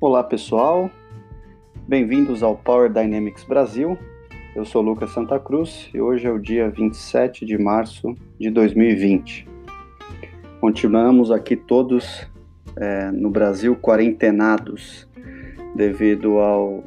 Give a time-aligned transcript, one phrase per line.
[0.00, 0.88] Olá pessoal,
[1.88, 3.98] bem-vindos ao Power Dynamics Brasil.
[4.54, 9.48] Eu sou Lucas Santa Cruz e hoje é o dia 27 de março de 2020.
[10.60, 12.24] Continuamos aqui todos
[12.76, 15.08] é, no Brasil quarentenados
[15.74, 16.84] devido ao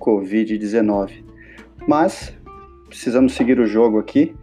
[0.00, 1.22] Covid-19,
[1.86, 2.34] mas
[2.88, 4.34] precisamos seguir o jogo aqui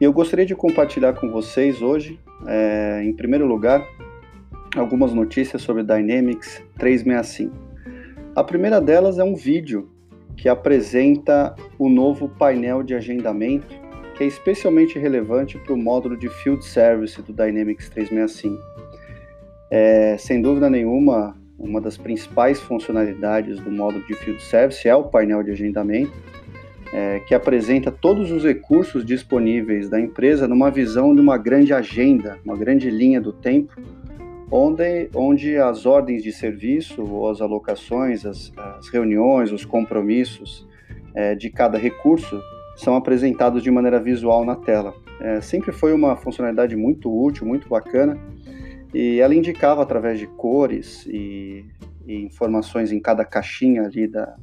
[0.00, 3.86] e eu gostaria de compartilhar com vocês hoje, é, em primeiro lugar,
[4.76, 7.54] algumas notícias sobre Dynamics 365.
[8.34, 9.90] A primeira delas é um vídeo
[10.36, 13.74] que apresenta o novo painel de agendamento,
[14.16, 18.56] que é especialmente relevante para o módulo de Field Service do Dynamics 365.
[19.70, 25.04] É, sem dúvida nenhuma, uma das principais funcionalidades do módulo de Field Service é o
[25.04, 26.12] painel de agendamento,
[26.92, 32.38] é, que apresenta todos os recursos disponíveis da empresa numa visão de uma grande agenda,
[32.44, 33.74] uma grande linha do tempo,
[34.52, 40.68] onde, onde as ordens de serviço, ou as alocações, as, as reuniões, os compromissos
[41.14, 42.38] é, de cada recurso
[42.76, 44.94] são apresentados de maneira visual na tela.
[45.20, 48.18] É, sempre foi uma funcionalidade muito útil, muito bacana,
[48.92, 51.64] e ela indicava através de cores e,
[52.06, 54.36] e informações em cada caixinha ali da,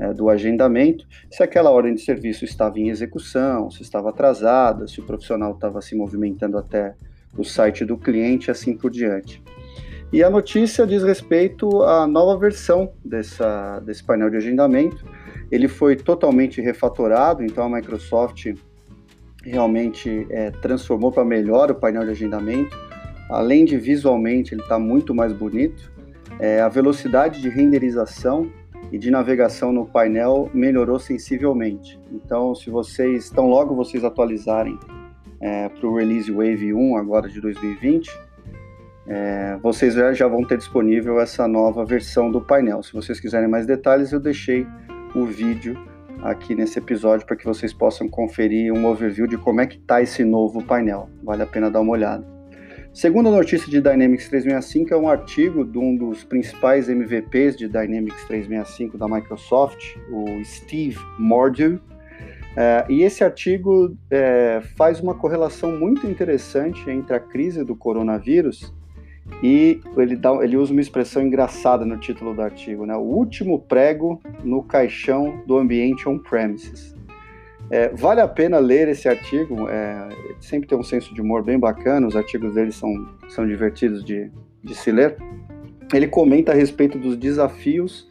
[0.00, 5.00] é, do agendamento, se aquela ordem de serviço estava em execução, se estava atrasada, se
[5.00, 6.96] o profissional estava se movimentando até
[7.36, 9.42] o site do cliente, assim por diante.
[10.12, 15.04] E a notícia diz respeito à nova versão dessa, desse painel de agendamento.
[15.50, 18.54] Ele foi totalmente refatorado, então a Microsoft
[19.42, 22.76] realmente é, transformou para melhor o painel de agendamento.
[23.28, 25.92] Além de visualmente ele está muito mais bonito,
[26.38, 28.50] é, a velocidade de renderização
[28.92, 31.98] e de navegação no painel melhorou sensivelmente.
[32.12, 34.78] Então, se vocês estão logo vocês atualizarem
[35.40, 38.10] é, para o Release Wave 1 agora de 2020,
[39.08, 42.82] é, vocês já, vão ter disponível essa nova versão do painel.
[42.82, 44.66] Se vocês quiserem mais detalhes, eu deixei
[45.14, 45.78] o vídeo
[46.22, 50.02] aqui nesse episódio para que vocês possam conferir um overview de como é que está
[50.02, 51.08] esse novo painel.
[51.22, 52.26] Vale a pena dar uma olhada.
[52.92, 58.24] Segunda notícia de Dynamics 365 é um artigo de um dos principais MVPs de Dynamics
[58.24, 61.78] 365 da Microsoft, o Steve Mordew,
[62.56, 68.72] é, e esse artigo é, faz uma correlação muito interessante entre a crise do coronavírus
[69.42, 72.96] e ele, dá, ele usa uma expressão engraçada no título do artigo, né?
[72.96, 76.94] O último prego no caixão do ambiente on-premises.
[77.68, 80.08] É, vale a pena ler esse artigo, é,
[80.40, 82.88] sempre tem um senso de humor bem bacana, os artigos dele são,
[83.28, 84.30] são divertidos de,
[84.62, 85.16] de se ler.
[85.92, 88.08] Ele comenta a respeito dos desafios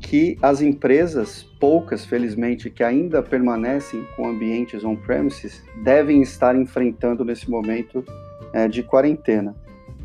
[0.00, 7.50] que as empresas, poucas felizmente, que ainda permanecem com ambientes on-premises, devem estar enfrentando nesse
[7.50, 8.04] momento
[8.52, 9.54] é, de quarentena.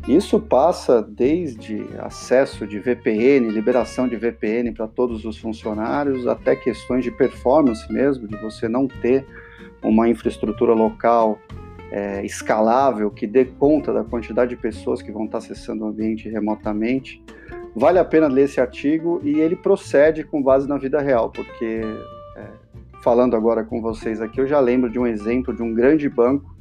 [0.06, 7.02] Isso passa desde acesso de VPN, liberação de VPN para todos os funcionários, até questões
[7.02, 9.26] de performance mesmo, de você não ter
[9.82, 11.38] uma infraestrutura local
[11.90, 16.28] é, escalável que dê conta da quantidade de pessoas que vão estar acessando o ambiente
[16.28, 17.22] remotamente.
[17.74, 21.82] Vale a pena ler esse artigo e ele procede com base na vida real, porque
[22.36, 22.46] é,
[23.02, 26.54] falando agora com vocês aqui, eu já lembro de um exemplo de um grande banco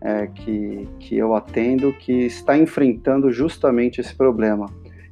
[0.00, 4.66] é, que, que eu atendo que está enfrentando justamente esse problema.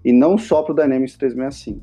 [0.04, 1.80] E não só para o Dynamics 365.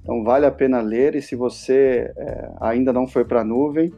[0.00, 3.92] Então vale a pena ler e se você é, ainda não foi para a nuvem,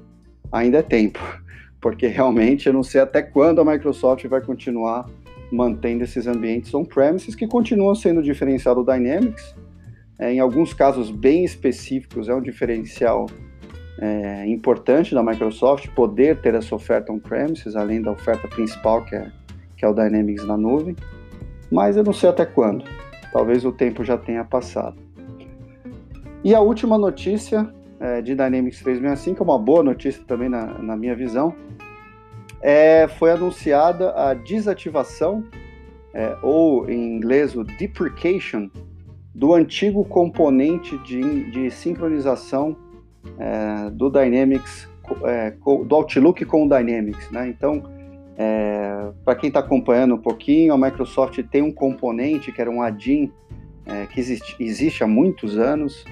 [0.50, 1.20] ainda é tempo,
[1.78, 5.04] porque realmente eu não sei até quando a Microsoft vai continuar
[5.50, 9.54] mantendo esses ambientes on-premises que continuam sendo diferencial do Dynamics.
[10.18, 13.26] É, em alguns casos bem específicos, é um diferencial
[14.00, 19.30] é, importante da Microsoft poder ter essa oferta on-premises, além da oferta principal, que é,
[19.76, 20.96] que é o Dynamics na nuvem.
[21.70, 22.84] Mas eu não sei até quando.
[23.32, 24.96] Talvez o tempo já tenha passado.
[26.42, 30.96] E a última notícia é, de Dynamics 365, é uma boa notícia também na, na
[30.96, 31.54] minha visão,
[32.60, 35.44] é, foi anunciada a desativação,
[36.12, 38.70] é, ou em inglês o deprecation,
[39.34, 42.76] do antigo componente de, de sincronização
[43.38, 44.88] é, do Dynamics,
[45.24, 47.30] é, do Outlook com o Dynamics.
[47.30, 47.48] Né?
[47.48, 47.82] Então,
[48.36, 52.82] é, para quem está acompanhando um pouquinho, a Microsoft tem um componente que era um
[52.82, 53.32] add-in
[53.86, 56.04] é, que existe, existe há muitos anos,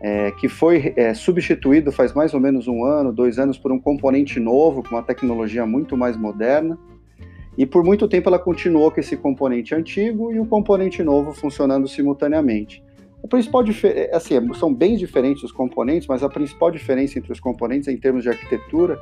[0.00, 3.78] é, que foi é, substituído faz mais ou menos um ano, dois anos, por um
[3.78, 6.78] componente novo, com uma tecnologia muito mais moderna.
[7.58, 11.86] E por muito tempo ela continuou com esse componente antigo e o componente novo funcionando
[11.86, 12.82] simultaneamente.
[13.22, 17.38] A principal diferença, assim, são bem diferentes os componentes, mas a principal diferença entre os
[17.38, 18.98] componentes em termos de arquitetura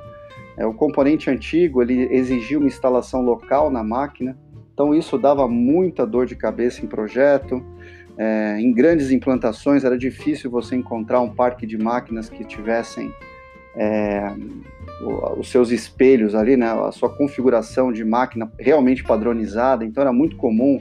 [0.57, 4.37] é o componente antigo, ele exigia uma instalação local na máquina,
[4.75, 7.65] então isso dava muita dor de cabeça em projeto,
[8.19, 13.15] é, em grandes implantações era difícil você encontrar um parque de máquinas que tivessem
[13.77, 14.35] é,
[15.37, 19.85] os seus espelhos ali, né, a sua configuração de máquina realmente padronizada.
[19.85, 20.81] Então era muito comum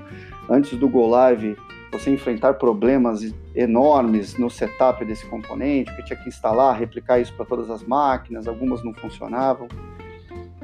[0.50, 1.56] antes do Go Live
[1.92, 7.46] você enfrentar problemas enormes no setup desse componente, que tinha que instalar, replicar isso para
[7.46, 9.68] todas as máquinas, algumas não funcionavam.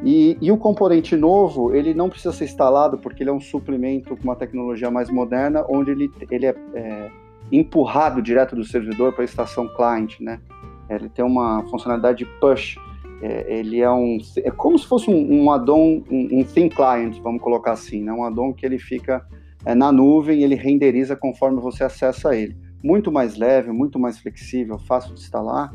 [0.04, 4.18] E, e, o componente novo, ele não precisa ser instalado porque ele é um suplemento
[4.18, 7.12] com uma tecnologia mais moderna, onde ele, ele é, é
[7.50, 10.42] empurrado direto do servidor para a estação client, né?
[10.90, 12.76] Ele tem uma funcionalidade push.
[13.22, 17.22] É, ele é um, é como se fosse um, um addon, um, um thin client,
[17.22, 18.12] vamos colocar assim, né?
[18.12, 19.26] Um addon que ele fica
[19.66, 22.58] é, na nuvem, ele renderiza conforme você acessa ele.
[22.84, 25.74] Muito mais leve, muito mais flexível, fácil de instalar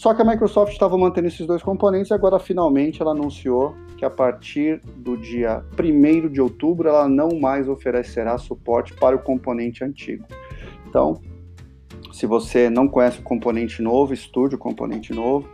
[0.00, 4.04] só que a Microsoft estava mantendo esses dois componentes e agora finalmente ela anunciou que
[4.06, 9.84] a partir do dia 1 de outubro ela não mais oferecerá suporte para o componente
[9.84, 10.24] antigo.
[10.88, 11.20] Então,
[12.14, 15.46] se você não conhece o componente novo, estude o componente novo.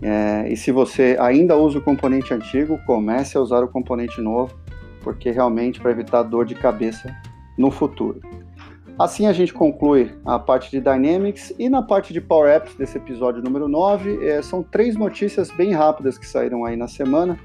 [0.00, 4.56] É, e se você ainda usa o componente antigo, comece a usar o componente novo,
[5.02, 7.12] porque realmente para evitar dor de cabeça
[7.58, 8.20] no futuro.
[9.00, 12.98] Assim a gente conclui a parte de Dynamics e na parte de Power Apps desse
[12.98, 17.40] episódio número 9, é, são três notícias bem rápidas que saíram aí na semana.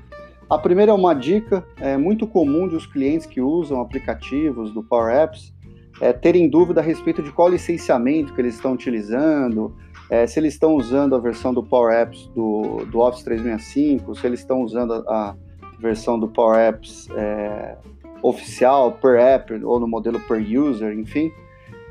[0.49, 5.15] A primeira é uma dica é, muito comum dos clientes que usam aplicativos do Power
[5.15, 5.53] Apps
[6.01, 9.73] é, terem dúvida a respeito de qual licenciamento que eles estão utilizando,
[10.09, 14.27] é, se eles estão usando a versão do Power Apps do, do Office 365, se
[14.27, 15.35] eles estão usando a, a
[15.79, 17.77] versão do Power Apps é,
[18.21, 21.31] oficial, per app, ou no modelo per user, enfim.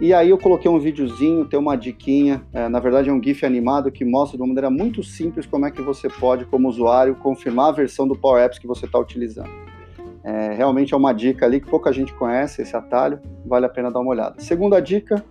[0.00, 3.46] E aí eu coloquei um videozinho, tem uma diquinha, é, na verdade é um GIF
[3.46, 7.14] animado que mostra de uma maneira muito simples como é que você pode, como usuário,
[7.14, 9.50] confirmar a versão do Power Apps que você está utilizando.
[10.24, 13.90] É, realmente é uma dica ali que pouca gente conhece, esse atalho, vale a pena
[13.90, 14.40] dar uma olhada.
[14.40, 15.24] Segunda dica,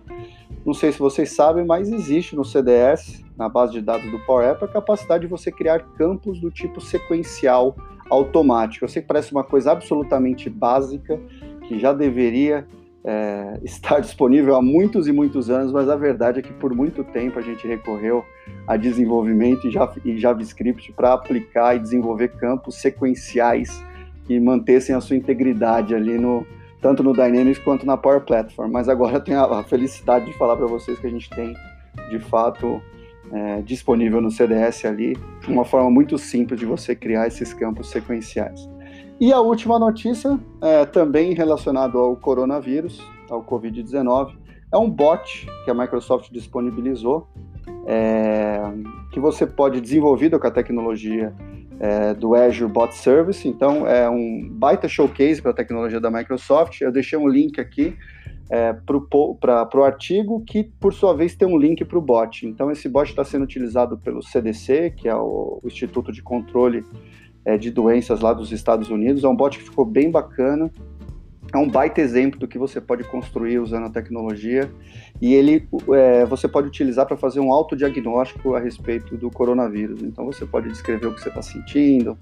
[0.64, 4.48] não sei se vocês sabem, mas existe no CDS, na base de dados do Power
[4.48, 7.76] App, a capacidade de você criar campos do tipo sequencial
[8.08, 8.84] automático.
[8.84, 11.20] Eu sei que parece uma coisa absolutamente básica,
[11.68, 12.66] que já deveria
[13.04, 17.04] é, estar disponível há muitos e muitos anos, mas a verdade é que por muito
[17.04, 18.24] tempo a gente recorreu
[18.66, 19.68] a desenvolvimento
[20.04, 23.82] em JavaScript para aplicar e desenvolver campos sequenciais
[24.24, 26.46] que mantessem a sua integridade ali no
[26.80, 28.70] tanto no Dynamics quanto na Power Platform.
[28.70, 31.54] Mas agora eu tenho a felicidade de falar para vocês que a gente tem
[32.10, 32.80] de fato
[33.32, 35.16] é, disponível no CDS ali
[35.48, 38.68] uma forma muito simples de você criar esses campos sequenciais.
[39.24, 43.00] E a última notícia, é, também relacionado ao coronavírus,
[43.30, 44.36] ao Covid-19,
[44.70, 47.26] é um bot que a Microsoft disponibilizou,
[47.86, 48.60] é,
[49.10, 51.34] que você pode desenvolver com a tecnologia
[51.80, 53.48] é, do Azure Bot Service.
[53.48, 56.82] Então, é um baita showcase para a tecnologia da Microsoft.
[56.82, 57.96] Eu deixei um link aqui
[58.50, 62.46] é, para o artigo, que por sua vez tem um link para o bot.
[62.46, 66.84] Então, esse bot está sendo utilizado pelo CDC, que é o, o Instituto de Controle
[67.44, 69.24] é, de doenças lá dos Estados Unidos.
[69.24, 70.70] É um bot que ficou bem bacana.
[71.52, 74.68] É um baita exemplo do que você pode construir usando a tecnologia
[75.22, 80.02] e ele é, você pode utilizar para fazer um autodiagnóstico a respeito do coronavírus.
[80.02, 82.18] Então você pode descrever o que você está sentindo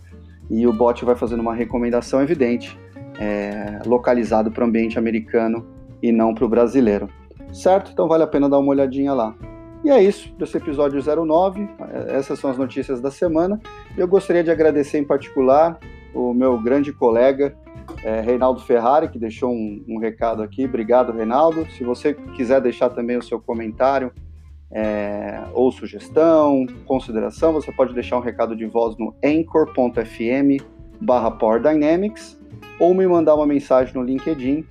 [0.50, 2.78] e o bot vai fazendo uma recomendação evidente,
[3.18, 5.66] é, localizado para o ambiente americano
[6.02, 7.08] e não para o brasileiro.
[7.54, 7.90] Certo?
[7.90, 9.34] Então vale a pena dar uma olhadinha lá.
[9.84, 11.68] E é isso desse episódio 09.
[12.08, 13.60] Essas são as notícias da semana.
[13.96, 15.78] Eu gostaria de agradecer em particular
[16.14, 17.56] o meu grande colega
[18.04, 20.64] é, Reinaldo Ferrari, que deixou um, um, recado aqui.
[20.64, 21.66] Obrigado, Reinaldo.
[21.72, 24.12] Se você quiser deixar também o seu comentário
[24.70, 30.64] é, ou sugestão, consideração, você pode deixar um recado de voz no anchor.fm
[31.00, 32.40] barra Power Dynamics
[32.78, 34.64] ou me mandar uma mensagem no LinkedIn.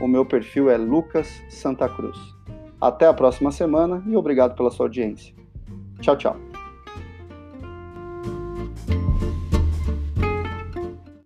[0.00, 2.18] O meu perfil é Lucas Santa Cruz.
[2.84, 5.34] Até a próxima semana e obrigado pela sua audiência.
[6.02, 6.53] Tchau, tchau.